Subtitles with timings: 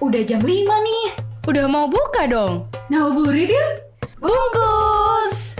[0.00, 1.06] udah jam 5 nih.
[1.46, 2.68] Udah mau buka dong.
[2.90, 3.72] Ngabuburit yuk.
[4.18, 5.56] Bungkus.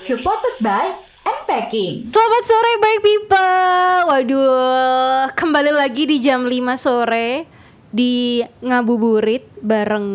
[0.00, 1.09] Supported by
[1.50, 2.06] Unpacking.
[2.06, 7.42] Selamat sore baik people Waduh Kembali lagi di jam 5 sore
[7.90, 10.06] Di Ngabuburit Bareng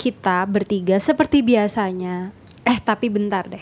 [0.00, 2.32] kita bertiga Seperti biasanya
[2.64, 3.60] Eh tapi bentar deh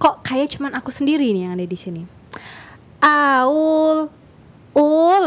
[0.00, 2.08] Kok kayak cuman aku sendiri nih yang ada di sini
[3.04, 4.08] Aul
[4.72, 5.24] Ul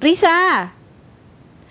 [0.00, 0.72] Risa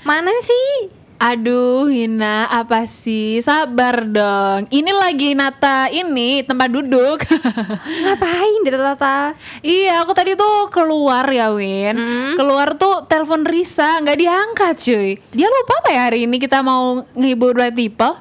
[0.05, 0.96] Mana sih?
[1.17, 3.41] Aduh, Hina, apa sih?
[3.41, 4.69] Sabar dong.
[4.69, 7.25] Ini lagi Nata ini tempat duduk.
[8.05, 9.33] Ngapain di tata
[9.65, 11.97] iya, aku tadi tuh keluar ya, Win.
[11.97, 12.33] Hmm.
[12.37, 15.17] Keluar tuh telepon Risa, nggak diangkat, cuy.
[15.33, 18.13] Dia lupa apa ya hari ini kita mau ngehibur Bright People?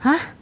[0.00, 0.32] Hah?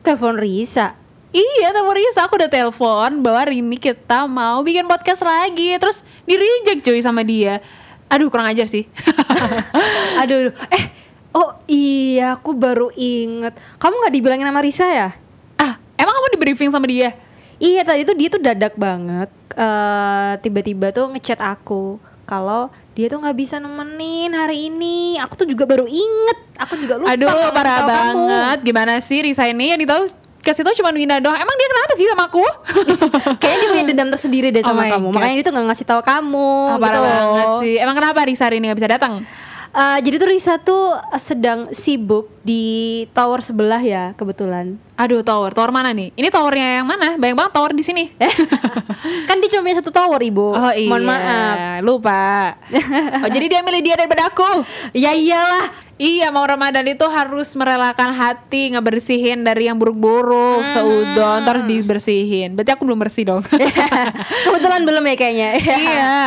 [0.00, 0.96] Telepon Risa
[1.28, 2.24] Iya, telepon Risa.
[2.24, 5.76] Aku udah telepon bahwa hari ini kita mau bikin podcast lagi.
[5.76, 7.60] Terus di reject cuy sama dia.
[8.08, 8.88] Aduh, kurang ajar sih.
[10.16, 10.52] Aduh, aduh.
[10.72, 10.97] eh,
[11.32, 13.52] oh iya, aku baru inget.
[13.76, 15.08] Kamu nggak dibilangin sama Risa ya?
[15.56, 17.12] ah, emang kamu di briefing sama dia?
[17.58, 19.28] Iya, tadi tuh dia tuh dadak banget.
[19.58, 25.18] eh tiba-tiba tuh ngechat aku kalau dia tuh nggak bisa nemenin hari ini.
[25.18, 26.38] Aku tuh juga baru inget.
[26.56, 27.10] Aku juga lupa.
[27.10, 27.88] Aduh, parah kamu.
[27.90, 28.58] banget.
[28.62, 30.06] Gimana sih Risa ini yang ditahu
[30.38, 31.34] kasih tau cuma Wina doang.
[31.34, 32.44] Emang dia kenapa sih sama aku?
[33.42, 35.06] Kayaknya dia punya dendam tersendiri deh Oh sama my kamu.
[35.10, 35.14] God.
[35.18, 36.50] Makanya dia tuh nggak ngasih tahu kamu.
[36.70, 37.08] Ah, parah gitu.
[37.10, 37.74] banget sih.
[37.76, 39.12] Emang kenapa Risa hari ini gak bisa datang?
[39.68, 42.64] Eh, jadi tuh Risa tuh sedang sibuk di
[43.12, 44.80] tower sebelah ya kebetulan.
[44.96, 45.52] Aduh, tower.
[45.52, 46.16] Tower mana nih?
[46.16, 47.20] Ini towernya yang mana?
[47.20, 48.08] Banyak banget tower di sini.
[49.28, 50.56] kan dia cuma punya satu tower ibu.
[50.56, 50.88] Oh iya.
[50.88, 51.56] Mohon maaf.
[51.84, 52.56] Lupa.
[53.22, 54.64] oh, jadi dia milih dia daripada aku.
[54.96, 55.86] Ya iyalah.
[55.98, 60.70] Iya, mau Ramadan itu harus merelakan hati, ngebersihin dari yang buruk-buruk, Hmm.
[60.70, 62.54] seudon, terus dibersihin.
[62.54, 63.42] Berarti aku belum bersih dong.
[64.46, 65.50] Kebetulan belum ya kayaknya.
[65.58, 66.18] iya.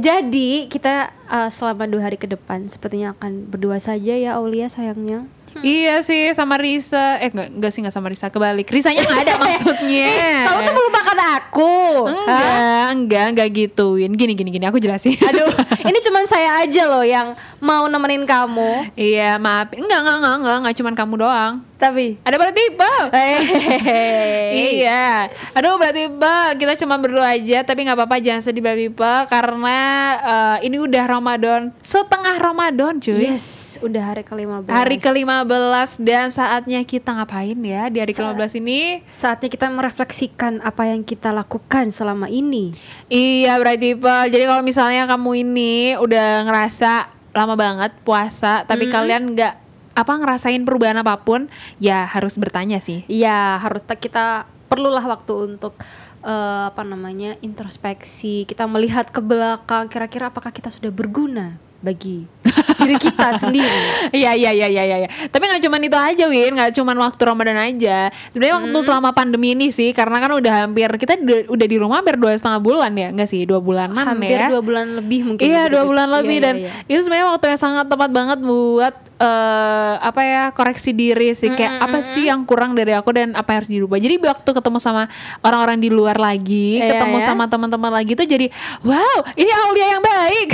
[0.00, 5.28] Jadi kita uh, selama dua hari ke depan sepertinya akan berdua saja ya Aulia sayangnya.
[5.60, 7.20] Iya sih sama Risa.
[7.20, 8.72] Eh enggak, enggak sih enggak sama Risa kebalik.
[8.72, 10.08] Risanya enggak ada maksudnya.
[10.08, 11.74] Eh, kamu tuh melupakan aku.
[12.08, 14.10] Enggak, enggak, enggak gituin.
[14.16, 15.20] Gini gini gini aku jelasin.
[15.20, 15.52] Aduh,
[15.90, 18.96] ini cuman saya aja loh yang mau nemenin kamu.
[18.96, 19.76] iya, maaf.
[19.76, 21.54] Enggak, enggak, enggak, enggak, enggak cuman kamu doang.
[21.82, 22.62] Tapi Ada berarti.
[23.10, 24.78] Hehehe.
[24.78, 25.26] Iya.
[25.58, 29.78] Aduh berarti Bang, kita cuma berdua aja tapi nggak apa-apa jangan sedih Mbak Pipa karena
[30.22, 33.26] eh, ini udah Ramadan, setengah Ramadan cuy.
[33.26, 34.70] Yes, udah hari ke-15.
[34.70, 38.80] Hari ke-15 dan saatnya kita ngapain ya di hari Saat- ke-15 ini?
[39.10, 42.70] Saatnya kita merefleksikan apa yang kita lakukan selama ini.
[43.10, 44.30] Iya berarti Pak.
[44.30, 46.92] Jadi kalau misalnya kamu ini udah ngerasa
[47.32, 49.61] lama banget puasa, tapi kalian nggak
[49.92, 53.04] apa ngerasain perubahan apa pun, ya harus bertanya sih.
[53.06, 55.76] Iya, harus kita perlulah waktu untuk
[56.20, 58.44] eh, apa namanya introspeksi.
[58.44, 62.30] Kita melihat ke belakang, kira-kira apakah kita sudah berguna bagi
[62.78, 64.14] diri kita sendiri.
[64.14, 65.08] Iya iya iya iya iya.
[65.28, 68.06] Tapi nggak cuman itu aja Win, nggak cuman waktu Ramadan aja.
[68.30, 68.86] Sebenarnya waktu Hmm.
[68.86, 71.18] selama pandemi ini sih, karena kan udah hampir kita
[71.50, 74.46] udah, di rumah hampir dua setengah bulan ya, nggak sih dua bulanan Hampir ya.
[74.46, 75.42] dua bulan lebih mungkin.
[75.42, 76.70] Iya dua bulan Iya, lebih iya, dan iya.
[76.86, 81.72] itu sebenarnya waktu yang sangat tepat banget buat eh apa ya koreksi diri sih kayak
[81.72, 83.96] Mm, apa sih yang kurang dari aku dan apa yang harus dirubah.
[83.96, 85.06] Jadi waktu ketemu sama
[85.40, 87.24] orang-orang di luar lagi, Iya, ketemu ya.
[87.24, 88.50] sama teman-teman lagi tuh jadi
[88.82, 90.48] wow ini Aulia yang baik.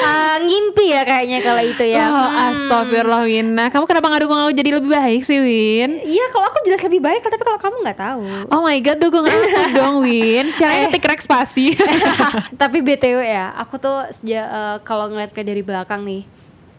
[0.00, 2.04] Ah, ngimpi ya kayaknya kalau itu ya.
[2.06, 2.48] Oh, Hmm.
[2.50, 3.64] astagfirullah Wina.
[3.68, 5.90] Kamu kenapa nggak dukung aku jadi lebih baik sih Win?
[6.00, 8.22] Iya, kalau aku jelas lebih baik, tapi kalau kamu nggak tahu.
[8.48, 9.44] Oh my god dukung aku
[9.78, 10.48] dong Win.
[10.48, 10.56] Eh.
[10.56, 11.76] Caranya ketik rek spasi.
[12.60, 14.44] tapi btw ya, aku tuh eh,
[14.82, 16.22] kalau ngeliat kayak dari belakang nih,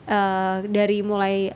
[0.06, 1.54] eh, dari mulai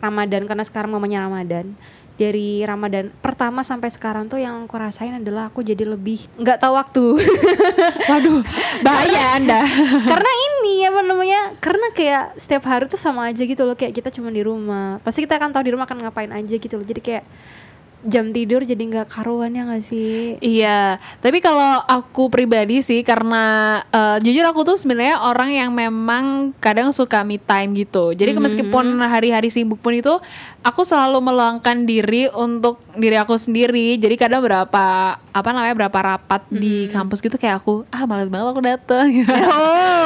[0.00, 1.76] Ramadan karena sekarang mamanya Ramadan.
[2.20, 6.76] Dari Ramadan pertama sampai sekarang tuh yang aku rasain adalah aku jadi lebih nggak tahu
[6.76, 7.04] waktu.
[8.12, 8.44] Waduh,
[8.84, 9.64] bahaya Anda.
[10.12, 11.40] karena ini apa namanya?
[11.64, 15.00] Karena kayak setiap hari tuh sama aja gitu loh kayak kita cuma di rumah.
[15.00, 16.84] Pasti kita akan tahu di rumah akan ngapain aja gitu loh.
[16.84, 17.24] Jadi kayak
[18.00, 20.40] jam tidur jadi nggak karuan ya nggak sih?
[20.40, 23.44] Iya, tapi kalau aku pribadi sih karena
[23.92, 28.16] eh, jujur aku tuh sebenarnya orang yang memang kadang suka me time gitu.
[28.16, 28.40] Jadi Mhm.
[28.40, 30.16] meskipun hari-hari sibuk pun itu
[30.60, 33.96] aku selalu meluangkan diri untuk diri aku sendiri.
[33.96, 34.84] Jadi kadang berapa
[35.16, 39.08] apa namanya berapa rapat di kampus gitu kayak aku ah malas banget aku datang.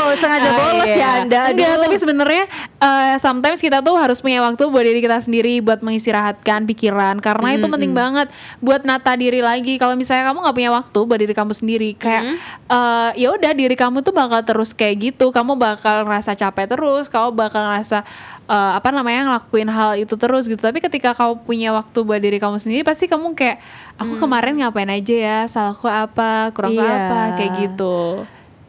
[0.04, 0.96] Oh, sengaja Ah, bolos iya.
[1.00, 1.40] ya Anda.
[1.48, 2.44] Enggak, tapi sebenarnya
[2.76, 7.56] eh, sometimes kita tuh harus punya waktu buat diri kita sendiri buat mengistirahatkan pikiran karena
[7.56, 8.28] itu penting banget
[8.60, 9.80] buat nata diri lagi.
[9.80, 12.22] Kalau misalnya kamu nggak punya waktu buat diri kamu sendiri kayak
[12.68, 15.32] eh, ya udah diri kamu tuh bakal terus kayak gitu.
[15.32, 18.04] Kamu bakal ngerasa capek terus, kamu bakal ngerasa
[18.44, 20.60] eh, apa namanya ngelakuin hal itu terus gitu.
[20.60, 23.58] Tapi ketika kamu punya waktu buat diri kamu sendiri pasti kamu kayak
[23.96, 25.38] aku kemarin ngapain aja ya?
[25.46, 26.52] Salahku apa?
[26.52, 26.94] Kurangku Iya.
[27.08, 27.20] apa?
[27.36, 28.24] Kayak gitu.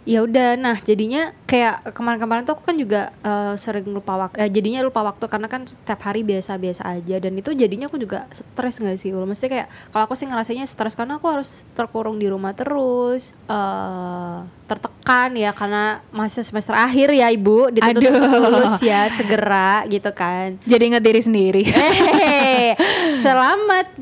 [0.05, 4.49] Ya udah nah jadinya kayak kemarin-kemarin tuh aku kan juga eh, sering lupa waktu eh,
[4.53, 8.77] jadinya lupa waktu karena kan setiap hari biasa-biasa aja dan itu jadinya aku juga stres
[8.77, 9.25] nggak sih Ul?
[9.25, 14.39] mesti kayak kalau aku sih ngerasanya stres karena aku harus terkurung di rumah terus eh
[14.65, 18.13] tertekan ya karena masih semester akhir ya ibu dituntut
[18.49, 21.63] lulus ya segera gitu kan Jadi inget diri sendiri.
[21.69, 22.73] Hehehe,
[23.21, 23.93] selamat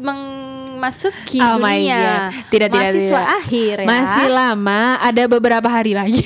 [0.84, 2.12] memasuki Oh my dunia God.
[2.52, 3.38] Tidak, tidak, mahasiswa tidak.
[3.40, 6.24] akhir ya Masih lama, ada beberapa hari lagi.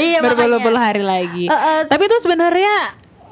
[0.00, 1.44] iya makanya hari lagi.
[1.46, 2.74] Eh, eh, Tapi itu sebenarnya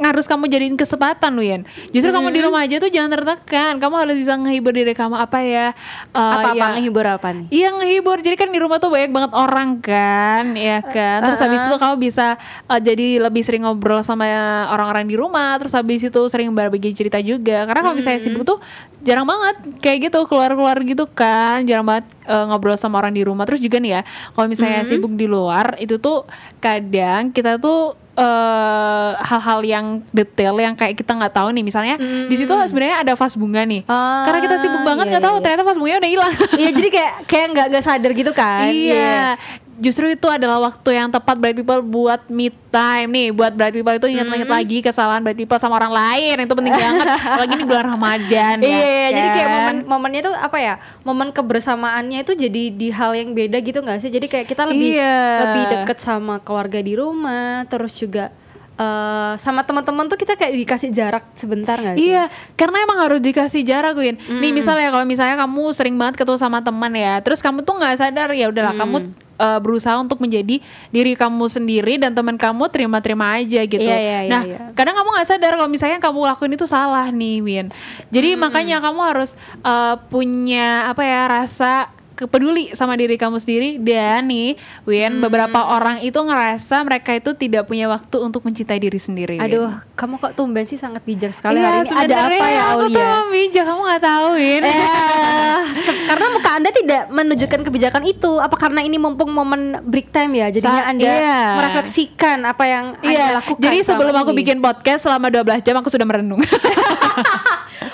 [0.00, 1.68] harus kamu jadiin kesempatan Win.
[1.92, 3.76] Justru kamu di rumah aja tuh jangan tertekan.
[3.76, 5.76] Kamu harus bisa ngehibur diri kamu apa ya?
[6.10, 8.18] Eh, apa apa ya- ngehibur apa nih Iya ngehibur.
[8.24, 11.28] Jadi kan di rumah tuh banyak banget orang kan, ya kan.
[11.28, 12.26] Terus habis itu kamu bisa
[12.66, 14.24] uh, jadi lebih sering ngobrol sama
[14.72, 15.60] orang-orang di rumah.
[15.60, 17.68] Terus habis itu sering berbagi cerita juga.
[17.68, 18.58] Karena kalau misalnya sibuk tuh
[19.00, 21.60] jarang banget kayak gitu keluar-keluar gitu kan.
[21.68, 23.44] Jarang banget uh, ngobrol sama orang di rumah.
[23.44, 26.24] Terus juga nih ya, kalau misalnya sibuk di luar itu tuh
[26.58, 31.64] kadang kita tuh eh, hal-hal yang detail yang kayak kita nggak tahu nih.
[31.64, 33.82] Misalnya di situ sebenarnya ada vas bunga nih.
[33.88, 35.42] Ah, karena kita sibuk banget iya, nggak tahu iya.
[35.42, 36.32] ternyata vas bunganya udah hilang.
[36.60, 38.68] Iya jadi kayak kayak nggak nggak sadar gitu kan?
[38.68, 39.40] Iya.
[39.80, 43.28] Justru itu adalah waktu yang tepat bright people buat me time nih.
[43.32, 46.36] Buat bright people itu ingat-ingat lagi kesalahan bright people sama orang lain.
[46.44, 47.06] Itu penting banget.
[47.32, 48.68] Apalagi ini bulan Ramadan ya.
[48.68, 49.56] iya, jadi kayak kan?
[49.56, 50.74] momen momennya tuh apa ya?
[51.00, 54.12] Momen kebersamaannya itu jadi di hal yang beda gitu nggak sih?
[54.12, 55.20] Jadi kayak kita lebih Iya.
[55.40, 58.28] lebih deket sama keluarga di rumah, terus juga
[58.76, 62.12] eh, sama teman-teman tuh kita kayak dikasih jarak sebentar nggak sih?
[62.12, 64.16] Iya, karena emang harus dikasih jarak, Win.
[64.40, 67.96] Nih misalnya kalau misalnya kamu sering banget ketemu sama teman ya, terus kamu tuh nggak
[67.96, 70.60] sadar ya udahlah kamu uh, berusaha untuk menjadi
[70.92, 73.80] diri kamu sendiri dan teman kamu terima-terima aja gitu.
[73.80, 74.58] Iya, iya, iya, nah, iya.
[74.76, 77.66] kadang kamu nggak sadar kalau misalnya yang kamu lakuin itu salah nih, Win.
[78.12, 79.32] Jadi makanya kamu harus
[79.64, 81.88] uh, punya apa ya rasa
[82.26, 87.64] peduli sama diri kamu sendiri dan nih Win beberapa orang itu ngerasa mereka itu tidak
[87.64, 89.46] punya waktu untuk mencintai diri sendiri Win.
[89.46, 91.96] Aduh, kamu kok tumben sih sangat bijak sekali Iya, hari ini.
[91.96, 93.18] Ada apa ya Aku tuh Aulia?
[93.30, 94.62] bijak, kamu gak tahuin.
[94.62, 98.32] Eh, se- karena muka anda tidak menunjukkan kebijakan itu.
[98.36, 100.48] Apa karena ini mumpung momen break time ya?
[100.48, 101.40] Jadinya Sa- anda iya.
[101.54, 103.60] merefleksikan apa yang anda Iya, lakukan.
[103.60, 104.38] jadi sebelum aku ini.
[104.38, 106.40] bikin podcast selama 12 jam aku sudah merenung.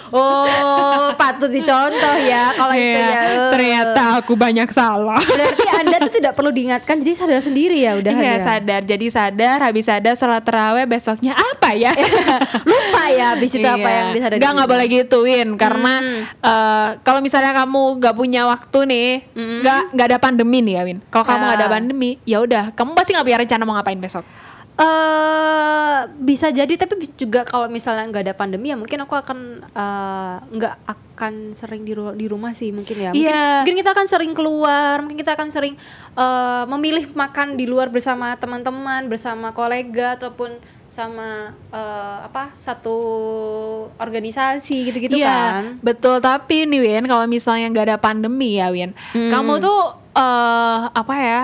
[0.09, 3.21] Oh, patut dicontoh ya kalau itu Iya, ya.
[3.27, 3.51] eh.
[3.51, 5.19] Ternyata aku banyak salah.
[5.19, 8.13] Berarti anda tuh tidak perlu diingatkan, jadi sadar sendiri ya udah.
[8.13, 8.37] Iya ya.
[8.39, 11.91] sadar, jadi sadar, habis sadar sholat terawih besoknya apa ya?
[12.69, 13.97] Lupa ya, habis itu apa Iya.
[13.97, 14.39] yang disadari.
[14.39, 16.23] Nggak, nggak boleh gituin karena Hmm.
[16.23, 20.99] eh, kalau misalnya kamu nggak punya waktu nih, nggak nggak ada pandemi nih ya Win.
[21.07, 21.73] Kalau kamu nggak ada Ya.
[21.73, 24.25] pandemi, ya udah, kamu pasti nggak punya rencana mau ngapain besok.
[24.77, 30.35] Eh bisa jadi tapi juga kalau misalnya nggak ada pandemi ya mungkin aku akan eh,
[30.51, 33.47] nggak akan sering di, ru- di rumah sih mungkin ya mungkin, Iya.
[33.61, 35.75] mungkin kita akan sering keluar mungkin kita akan sering
[36.13, 40.53] eh, memilih makan di luar bersama teman-teman bersama kolega ataupun
[40.87, 42.97] sama eh, apa satu
[43.97, 46.21] organisasi gitu-gitu Iya, kan betul.
[46.21, 49.33] Tapi nih Win, kalau misalnya nggak ada pandemi ya Win, Hmm.
[49.33, 49.81] kamu tuh
[50.13, 51.43] eh apa ya?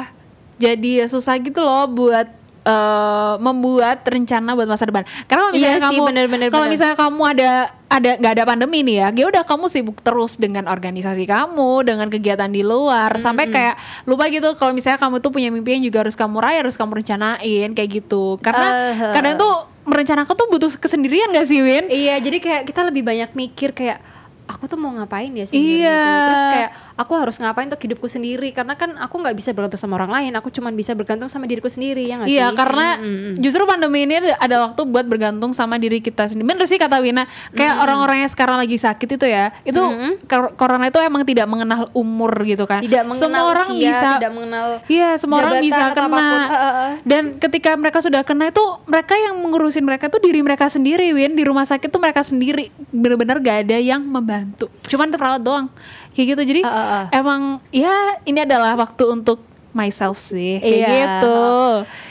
[0.60, 2.28] Jadi susah gitu loh buat
[2.62, 5.02] eh membuat rencana buat masa depan.
[5.26, 7.50] Karena kalau misalnya Iya sih, kamu, kalau misalnya kamu ada
[7.92, 12.06] ada nggak ada pandemi nih ya, ya udah kamu sibuk terus dengan organisasi kamu, dengan
[12.06, 13.74] kegiatan di luar, sampai kayak
[14.06, 17.02] lupa gitu kalau misalnya kamu tuh punya mimpi yang juga harus kamu raih, harus kamu
[17.02, 18.38] rencanain kayak gitu.
[18.38, 19.52] Karena Eh, kadang tuh
[19.82, 21.90] merencanakan tuh butuh kesendirian gak sih Win?
[21.90, 23.98] Iya, jadi kayak kita lebih banyak mikir kayak
[24.46, 25.98] aku tuh mau ngapain ya sebenarnya Iya.
[25.98, 26.20] gitu.
[26.22, 29.96] Terus kayak aku harus ngapain untuk hidupku sendiri karena kan aku nggak bisa bergantung sama
[29.96, 32.56] orang lain, aku cuma bisa bergantung sama diriku sendiri ya Iya sih?
[32.56, 33.34] karena Mm, mm, mm.
[33.38, 36.44] justru pandemi ini ada- ada waktu buat bergantung sama diri kita sendiri.
[36.46, 39.80] Bener sih kata Wina, kayak orang-orang yang sekarang lagi sakit itu ya, itu
[40.24, 42.82] kor- corona itu emang tidak mengenal umur gitu kan.
[42.82, 46.28] tidak mengenal semua orang usia, bisa tidak mengenal Iya, semua orang bisa kena.
[47.02, 51.32] Dan ketika mereka sudah kena itu mereka yang mengurusin mereka tuh diri mereka sendiri, Win.
[51.32, 52.68] Di rumah sakit tuh mereka sendiri.
[52.88, 54.68] Bener-bener gak ada yang membantu.
[54.84, 55.66] Cuman perawat doang.
[56.12, 56.42] Kayak gitu.
[56.46, 57.04] Jadi Eh, eh, eh.
[57.14, 57.40] emang
[57.70, 59.40] ya ini adalah waktu untuk
[59.72, 60.88] myself sih kayak Iya.
[60.92, 61.40] gitu.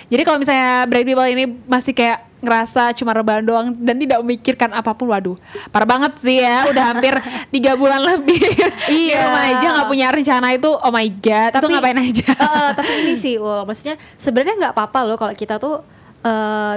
[0.10, 4.72] Jadi kalau misalnya bright people ini masih kayak ngerasa cuma rebahan doang dan tidak memikirkan
[4.72, 5.06] apa pun.
[5.08, 5.38] Waduh,
[5.70, 6.66] parah banget sih ya.
[6.68, 7.14] Udah hampir
[7.54, 8.42] tiga bulan lebih
[8.88, 9.22] di Iya.
[9.24, 10.68] rumah aja nggak punya rencana itu.
[10.68, 12.30] Oh my god, itu Tapi- ngapain aja?
[12.34, 15.86] Eh, tapi ini sih, Ul, maksudnya sebenarnya nggak apa-apa loh kalau kita tuh
[16.22, 16.76] eh,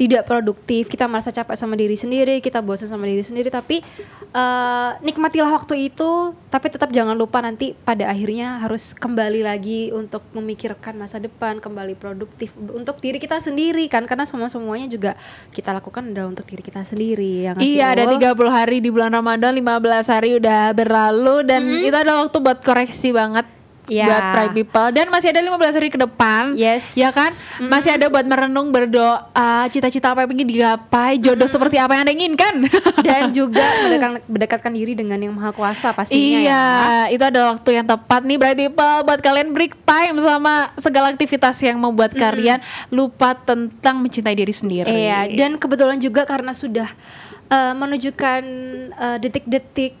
[0.00, 3.84] tidak produktif, kita merasa capek sama diri sendiri, kita bosan sama diri sendiri, tapi
[4.32, 10.24] eh, nikmatilah waktu itu, tapi tetap jangan lupa nanti pada akhirnya harus kembali lagi untuk
[10.32, 15.20] memikirkan masa depan, kembali produktif untuk diri kita sendiri kan, karena semua semuanya juga
[15.52, 17.44] kita lakukan udah untuk diri kita sendiri.
[17.44, 18.16] Ya sih, Iya, ada Ul?
[18.16, 23.12] 30 hari di bulan Ramadan, 15 hari udah berlalu dan itu adalah waktu buat koreksi
[23.12, 23.59] banget
[23.90, 24.06] Iya.
[24.06, 26.54] buat pride people dan masih ada 15 hari ke depan.
[26.54, 26.94] Yes.
[26.94, 27.34] Ya kan?
[27.58, 32.14] Masih ada buat merenung, berdoa, cita-cita apa yang ingin digapai, jodoh seperti apa yang Anda
[32.14, 32.54] inginkan.
[33.06, 37.04] dan juga mendekat- mendekatkan diri dengan yang maha kuasa pastinya iya, ya.
[37.10, 41.58] itu adalah waktu yang tepat nih bright people buat kalian break time sama segala aktivitas
[41.58, 42.62] yang membuat kalian
[42.94, 44.86] lupa tentang mencintai diri sendiri.
[44.86, 46.86] Iya, dan kebetulan juga karena sudah
[47.50, 48.42] eh, menunjukkan
[48.94, 49.98] eh, detik-detik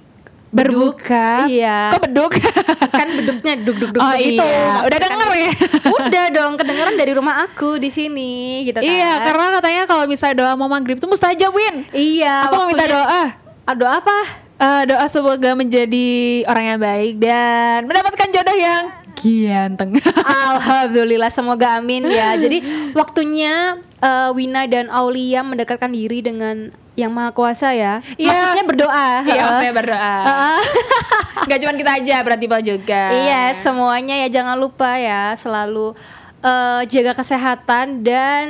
[0.50, 1.46] berbuka.
[1.46, 1.94] Iya.
[1.94, 2.32] Kok beduk?
[3.00, 4.44] kan beduknya duk duk duk Oh gitu.
[4.44, 5.52] iya, udah Kan- denger ya?
[5.90, 8.84] Udah dong, kedengeran dari rumah aku di sini gitu kan.
[8.84, 11.88] Iya, karena katanya kalau misalnya doa mau maghrib itu mustajab, Win.
[11.90, 13.24] Iya, Aku mau minta doa.
[13.64, 14.18] Ah, doa apa?
[14.60, 16.08] Eh, doa semoga menjadi
[16.44, 18.84] orang yang baik dan mendapatkan jodoh yang
[19.16, 19.96] ganteng.
[20.52, 22.36] Alhamdulillah semoga amin ya.
[22.36, 22.60] Jadi
[22.92, 28.04] waktunya eh, Wina dan Aulia mendekatkan diri dengan yang maha kuasa ya.
[28.20, 28.28] Iya.
[28.28, 29.08] Maksudnya berdoa.
[29.24, 30.16] Iya, saya berdoa.
[30.28, 30.60] Heeh.
[31.48, 33.02] Gak cuma kita aja, berarti Pak juga.
[33.16, 35.96] Iya, semuanya ya jangan lupa ya selalu
[36.44, 38.46] eh, jaga kesehatan dan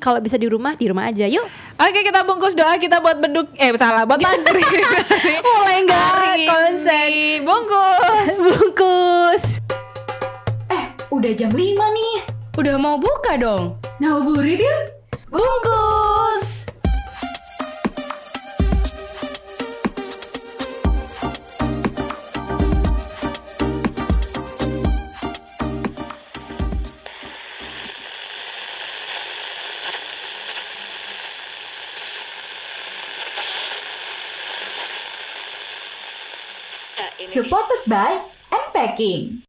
[0.00, 1.28] kalau bisa di rumah di rumah aja.
[1.28, 1.44] Yuk.
[1.80, 3.52] Oke, kita bungkus doa kita buat beduk.
[3.56, 4.64] Eh, salah, buat maghrib.
[5.46, 6.12] Mulai nggak
[6.48, 7.12] konsen.
[7.44, 8.36] Bungkus.
[8.48, 9.42] Bungkus.
[10.72, 11.56] Eh, udah jam 5
[11.96, 12.16] nih.
[12.60, 13.80] Udah mau buka dong.
[14.00, 14.80] Ngabuburit yuk.
[15.32, 16.19] Bungkus.
[37.90, 39.42] By Unpacking.